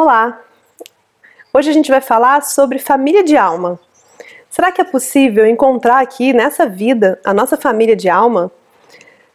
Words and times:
Olá! 0.00 0.42
Hoje 1.52 1.70
a 1.70 1.72
gente 1.72 1.90
vai 1.90 2.00
falar 2.00 2.44
sobre 2.44 2.78
família 2.78 3.24
de 3.24 3.36
alma. 3.36 3.80
Será 4.48 4.70
que 4.70 4.80
é 4.80 4.84
possível 4.84 5.44
encontrar 5.44 5.98
aqui 5.98 6.32
nessa 6.32 6.68
vida 6.68 7.18
a 7.24 7.34
nossa 7.34 7.56
família 7.56 7.96
de 7.96 8.08
alma? 8.08 8.48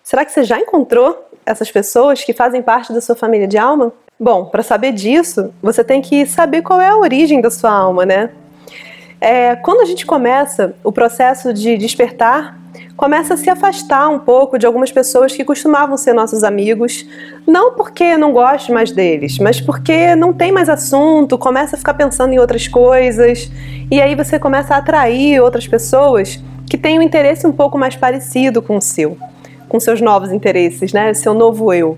Será 0.01 0.23
que 0.23 0.31
você 0.31 0.45
já 0.45 0.57
encontrou 0.57 1.27
essas 1.45 1.69
pessoas 1.69 2.23
que 2.23 2.31
fazem 2.31 2.61
parte 2.61 2.93
da 2.93 3.01
sua 3.01 3.13
família 3.13 3.45
de 3.45 3.57
alma? 3.57 3.91
Bom, 4.17 4.45
para 4.45 4.63
saber 4.63 4.93
disso, 4.93 5.53
você 5.61 5.83
tem 5.83 6.01
que 6.01 6.25
saber 6.25 6.61
qual 6.61 6.79
é 6.79 6.87
a 6.87 6.97
origem 6.97 7.41
da 7.41 7.51
sua 7.51 7.69
alma, 7.69 8.05
né? 8.05 8.31
É, 9.23 9.55
quando 9.55 9.79
a 9.79 9.85
gente 9.85 10.05
começa 10.05 10.75
o 10.83 10.91
processo 10.91 11.53
de 11.53 11.77
despertar 11.77 12.59
começa 12.97 13.35
a 13.35 13.37
se 13.37 13.49
afastar 13.49 14.09
um 14.09 14.19
pouco 14.19 14.59
de 14.59 14.65
algumas 14.65 14.91
pessoas 14.91 15.33
que 15.33 15.45
costumavam 15.45 15.95
ser 15.95 16.11
nossos 16.11 16.43
amigos, 16.43 17.05
não 17.47 17.73
porque 17.73 18.17
não 18.17 18.33
goste 18.33 18.71
mais 18.71 18.91
deles, 18.91 19.39
mas 19.39 19.61
porque 19.61 20.13
não 20.15 20.33
tem 20.33 20.51
mais 20.51 20.67
assunto, 20.67 21.37
começa 21.37 21.75
a 21.75 21.79
ficar 21.79 21.93
pensando 21.93 22.33
em 22.33 22.39
outras 22.39 22.67
coisas, 22.67 23.49
e 23.89 24.01
aí 24.01 24.13
você 24.13 24.37
começa 24.37 24.75
a 24.75 24.79
atrair 24.79 25.39
outras 25.39 25.67
pessoas 25.67 26.43
que 26.69 26.77
têm 26.77 26.99
um 26.99 27.01
interesse 27.01 27.47
um 27.47 27.51
pouco 27.53 27.77
mais 27.77 27.95
parecido 27.95 28.61
com 28.61 28.75
o 28.75 28.81
seu, 28.81 29.17
com 29.69 29.79
seus 29.79 30.01
novos 30.01 30.33
interesses, 30.33 30.91
né? 30.91 31.13
Seu 31.13 31.33
novo 31.33 31.73
eu. 31.73 31.97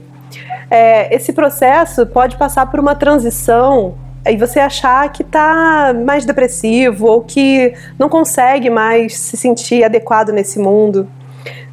É, 0.70 1.14
esse 1.16 1.34
processo 1.34 2.06
pode 2.06 2.38
passar 2.38 2.70
por 2.70 2.80
uma 2.80 2.94
transição 2.94 3.96
e 4.28 4.38
você 4.38 4.60
achar 4.60 5.12
que 5.12 5.22
está 5.22 5.94
mais 5.94 6.26
depressivo 6.26 7.06
ou 7.08 7.22
que 7.22 7.74
não 7.98 8.10
consegue 8.10 8.70
mais 8.70 9.18
se 9.18 9.38
sentir 9.38 9.84
adequado 9.84 10.30
nesse 10.30 10.60
mundo. 10.60 11.08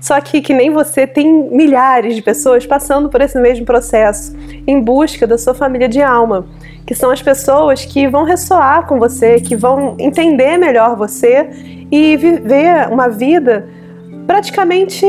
Só 0.01 0.21
que, 0.21 0.41
que 0.43 0.53
nem 0.53 0.71
você, 0.71 1.07
tem 1.07 1.33
milhares 1.51 2.17
de 2.17 2.23
pessoas 2.23 2.67
passando 2.67 3.09
por 3.09 3.21
esse 3.21 3.39
mesmo 3.39 3.65
processo, 3.65 4.37
em 4.67 4.81
busca 4.81 5.27
da 5.27 5.39
sua 5.39 5.55
família 5.55 5.89
de 5.89 6.03
alma, 6.03 6.45
que 6.85 6.95
são 6.95 7.11
as 7.11 7.23
pessoas 7.23 7.85
que 7.85 8.09
vão 8.09 8.25
ressoar 8.25 8.87
com 8.87 8.99
você, 8.99 9.41
que 9.41 9.55
vão 9.55 9.95
entender 9.99 10.59
melhor 10.59 10.97
você 10.97 11.49
e 11.91 12.17
viver 12.17 12.89
uma 12.91 13.09
vida 13.09 13.69
praticamente 14.27 15.07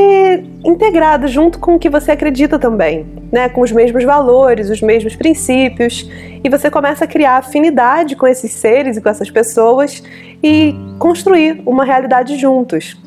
integrado 0.64 1.28
junto 1.28 1.60
com 1.60 1.76
o 1.76 1.80
que 1.80 1.90
você 1.90 2.12
acredita 2.12 2.58
também, 2.58 3.06
né? 3.32 3.50
Com 3.50 3.62
os 3.62 3.72
mesmos 3.72 4.04
valores, 4.04 4.70
os 4.70 4.82
mesmos 4.82 5.16
princípios, 5.16 6.10
e 6.44 6.50
você 6.50 6.70
começa 6.70 7.06
a 7.06 7.08
criar 7.08 7.38
afinidade 7.38 8.16
com 8.16 8.28
esses 8.28 8.52
seres 8.52 8.98
e 8.98 9.02
com 9.02 9.10
essas 9.10 9.30
pessoas 9.30 10.04
e 10.44 10.76
construir 11.00 11.62
uma 11.66 11.86
realidade 11.86 12.38
juntos. 12.38 12.98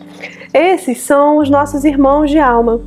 Esses 0.54 1.02
são 1.02 1.38
os 1.38 1.50
nossos 1.50 1.84
irmãos 1.84 2.30
de 2.30 2.38
alma. 2.38 2.80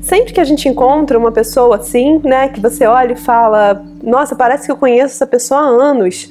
Sempre 0.00 0.32
que 0.32 0.40
a 0.40 0.44
gente 0.44 0.68
encontra 0.68 1.18
uma 1.18 1.32
pessoa 1.32 1.76
assim, 1.76 2.20
né, 2.24 2.48
que 2.48 2.60
você 2.60 2.86
olha 2.86 3.12
e 3.12 3.16
fala: 3.16 3.84
"Nossa, 4.02 4.36
parece 4.36 4.66
que 4.66 4.72
eu 4.72 4.76
conheço 4.76 5.14
essa 5.14 5.26
pessoa 5.26 5.60
há 5.60 5.64
anos" 5.64 6.30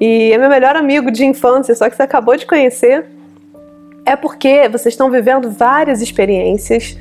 e 0.00 0.32
é 0.32 0.38
meu 0.38 0.48
melhor 0.48 0.76
amigo 0.76 1.10
de 1.10 1.24
infância, 1.24 1.74
só 1.74 1.90
que 1.90 1.96
você 1.96 2.04
acabou 2.04 2.36
de 2.36 2.46
conhecer, 2.46 3.04
é 4.08 4.16
porque 4.16 4.66
vocês 4.70 4.94
estão 4.94 5.10
vivendo 5.10 5.50
várias 5.50 6.00
experiências 6.00 6.96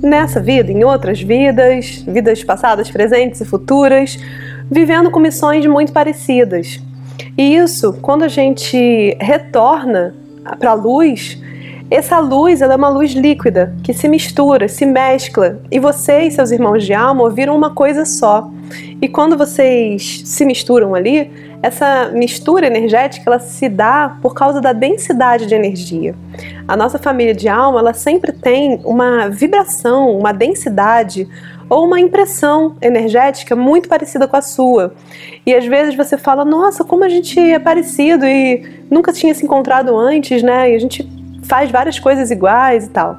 nessa 0.00 0.40
vida, 0.40 0.70
em 0.70 0.84
outras 0.84 1.20
vidas, 1.20 2.04
vidas 2.06 2.44
passadas, 2.44 2.88
presentes 2.88 3.40
e 3.40 3.44
futuras, 3.44 4.16
vivendo 4.70 5.10
com 5.10 5.18
missões 5.18 5.66
muito 5.66 5.92
parecidas. 5.92 6.80
E 7.36 7.56
isso, 7.56 7.94
quando 8.00 8.22
a 8.22 8.28
gente 8.28 9.16
retorna 9.20 10.14
para 10.60 10.70
a 10.70 10.74
luz, 10.74 11.36
essa 11.90 12.20
luz 12.20 12.62
ela 12.62 12.74
é 12.74 12.76
uma 12.76 12.88
luz 12.88 13.10
líquida 13.10 13.74
que 13.82 13.92
se 13.92 14.08
mistura, 14.08 14.68
se 14.68 14.86
mescla, 14.86 15.60
e 15.68 15.80
você 15.80 16.20
e 16.20 16.30
seus 16.30 16.52
irmãos 16.52 16.84
de 16.84 16.94
alma 16.94 17.28
viram 17.28 17.56
uma 17.56 17.74
coisa 17.74 18.04
só. 18.04 18.48
E 19.00 19.08
quando 19.08 19.36
vocês 19.36 20.22
se 20.24 20.44
misturam 20.44 20.94
ali, 20.94 21.30
essa 21.62 22.10
mistura 22.12 22.66
energética 22.66 23.30
ela 23.30 23.38
se 23.38 23.68
dá 23.68 24.18
por 24.20 24.34
causa 24.34 24.60
da 24.60 24.72
densidade 24.72 25.46
de 25.46 25.54
energia. 25.54 26.14
A 26.66 26.76
nossa 26.76 26.98
família 26.98 27.34
de 27.34 27.48
alma 27.48 27.78
ela 27.78 27.94
sempre 27.94 28.32
tem 28.32 28.80
uma 28.84 29.28
vibração, 29.28 30.18
uma 30.18 30.32
densidade 30.32 31.28
ou 31.68 31.86
uma 31.86 31.98
impressão 31.98 32.76
energética 32.82 33.56
muito 33.56 33.88
parecida 33.88 34.28
com 34.28 34.36
a 34.36 34.42
sua. 34.42 34.94
E 35.46 35.54
às 35.54 35.64
vezes 35.64 35.94
você 35.94 36.18
fala, 36.18 36.44
nossa, 36.44 36.84
como 36.84 37.04
a 37.04 37.08
gente 37.08 37.38
é 37.40 37.58
parecido 37.58 38.26
e 38.26 38.84
nunca 38.90 39.12
tinha 39.12 39.34
se 39.34 39.44
encontrado 39.44 39.96
antes, 39.96 40.42
né? 40.42 40.70
E 40.70 40.74
a 40.74 40.78
gente 40.78 41.08
faz 41.44 41.70
várias 41.70 41.98
coisas 41.98 42.30
iguais 42.30 42.86
e 42.86 42.90
tal. 42.90 43.18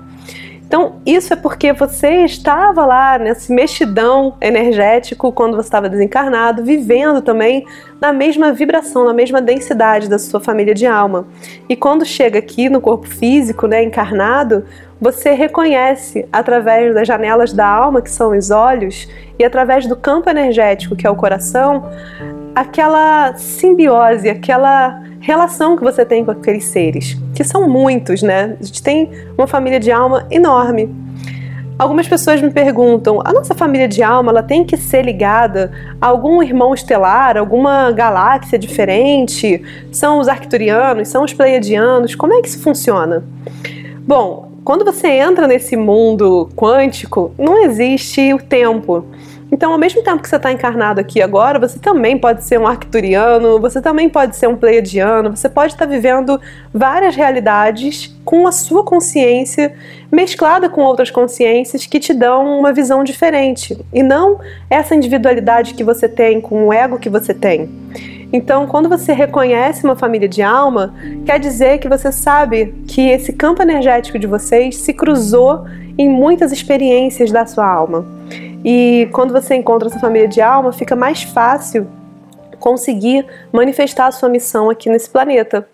Então, 0.73 0.95
isso 1.06 1.31
é 1.31 1.35
porque 1.35 1.72
você 1.72 2.25
estava 2.25 2.84
lá 2.84 3.19
nesse 3.19 3.53
mexidão 3.53 4.34
energético 4.41 5.31
quando 5.31 5.56
você 5.56 5.67
estava 5.67 5.88
desencarnado, 5.88 6.66
vivendo 6.66 7.22
também 7.22 7.63
na 8.01 8.11
mesma 8.11 8.51
vibração, 8.51 9.06
na 9.06 9.13
mesma 9.13 9.39
densidade 9.39 10.09
da 10.09 10.17
sua 10.17 10.39
família 10.39 10.73
de 10.73 10.88
alma. 10.88 11.28
E 11.69 11.75
quando 11.75 12.03
chega 12.03 12.39
aqui 12.39 12.69
no 12.69 12.81
corpo 12.81 13.07
físico, 13.07 13.67
né, 13.67 13.84
encarnado, 13.84 14.66
você 15.00 15.34
reconhece 15.34 16.28
através 16.34 16.91
das 16.95 17.07
janelas 17.07 17.53
da 17.53 17.67
alma, 17.67 18.01
que 18.01 18.09
são 18.09 18.35
os 18.35 18.50
olhos, 18.50 19.07
e 19.38 19.45
através 19.45 19.85
do 19.85 19.95
campo 19.95 20.28
energético, 20.28 20.95
que 20.95 21.05
é 21.05 21.09
o 21.11 21.16
coração, 21.16 21.88
aquela 22.55 23.35
simbiose, 23.35 24.28
aquela 24.28 25.03
relação 25.19 25.78
que 25.78 25.84
você 25.84 26.03
tem 26.03 26.25
com 26.25 26.31
aqueles 26.31 26.66
seres, 26.66 27.16
que 27.34 27.44
são 27.44 27.68
muitos, 27.68 28.22
né? 28.22 28.56
A 28.60 28.64
gente 28.64 28.82
tem 28.82 29.10
uma 29.38 29.48
família 29.48 29.80
de 29.80 29.92
alma 29.92 30.26
enorme. 30.30 30.90
Algumas 31.78 32.08
pessoas 32.08 32.42
me 32.42 32.52
perguntam: 32.52 33.20
a 33.26 33.34
nossa 33.34 33.56
família 33.56 33.88
de 33.88 34.04
alma 34.04 34.32
ela 34.32 34.44
tem 34.44 34.64
que 34.64 34.78
ser 34.78 35.04
ligada 35.04 35.72
a 36.00 36.08
algum 36.08 36.42
irmão 36.44 36.74
estelar, 36.74 37.38
alguma 37.38 37.92
galáxia 37.92 38.60
diferente? 38.60 39.62
São 39.92 40.20
os 40.20 40.28
arcturianos? 40.28 41.08
São 41.08 41.24
os 41.24 41.34
pleiadianos? 41.34 42.16
Como 42.16 42.34
é 42.34 42.42
que 42.42 42.48
isso 42.48 42.62
funciona? 42.62 43.24
Bom, 44.06 44.52
quando 44.64 44.86
você 44.86 45.08
entra 45.08 45.48
nesse 45.48 45.76
mundo 45.76 46.50
quântico, 46.56 47.34
não 47.38 47.64
existe 47.66 48.34
o 48.34 48.38
tempo. 48.38 49.06
Então, 49.53 49.72
ao 49.72 49.78
mesmo 49.78 50.02
tempo 50.02 50.19
que 50.19 50.28
você 50.28 50.38
está 50.38 50.52
encarnado 50.52 51.00
aqui 51.00 51.22
agora, 51.22 51.59
você 51.59 51.78
também 51.78 52.18
pode 52.18 52.44
ser 52.44 52.59
um 52.59 52.66
arcturiano, 52.66 53.62
você 53.62 53.80
também 53.80 54.09
pode 54.09 54.36
ser 54.36 54.47
um 54.47 54.56
pleiadiano, 54.56 55.30
você 55.30 55.47
pode 55.47 55.74
estar 55.74 55.86
tá 55.86 55.91
vivendo 55.91 56.41
várias 56.74 57.16
realidades 57.16 58.19
com 58.25 58.47
a 58.47 58.52
sua 58.52 58.84
consciência 58.84 59.72
mesclada 60.12 60.68
com 60.69 60.81
outras 60.81 61.12
consciências 61.12 61.86
que 61.86 62.00
te 62.00 62.16
dão 62.16 62.58
uma 62.58 62.74
visão 62.74 63.03
diferente 63.03 63.78
e 63.94 64.02
não 64.02 64.40
essa 64.72 64.96
individualidade 64.96 65.75
que 65.75 65.84
você 65.84 66.09
tem, 66.09 66.41
com 66.41 66.70
o 66.70 66.74
ego 66.74 66.97
que 66.97 67.08
você 67.08 67.31
tem. 67.31 67.70
Então, 68.34 68.66
quando 68.66 68.90
você 68.90 69.14
reconhece 69.14 69.84
uma 69.84 69.96
família 69.96 70.28
de 70.28 70.41
alma, 70.41 70.96
quer 71.28 71.40
dizer 71.40 71.78
que 71.78 71.88
você 71.88 72.12
sabe 72.12 72.74
que 72.88 73.08
esse 73.08 73.31
campo 73.31 73.62
energético 73.62 74.18
de 74.18 74.25
vocês 74.25 74.78
se 74.78 74.94
cruzou 74.94 75.66
em 75.96 76.09
muitas 76.09 76.52
experiências 76.52 77.31
da 77.31 77.46
sua 77.46 77.68
alma. 77.68 78.03
E 78.63 79.09
quando 79.12 79.34
você 79.34 79.56
encontra 79.56 79.90
essa 79.90 80.00
família 80.00 80.28
de 80.28 80.41
alma, 80.41 80.72
fica 80.72 80.96
mais 80.96 81.24
fácil 81.24 81.88
conseguir 82.59 83.25
manifestar 83.51 84.07
a 84.07 84.12
sua 84.12 84.29
missão 84.29 84.69
aqui 84.69 84.90
nesse 84.90 85.09
planeta. 85.09 85.68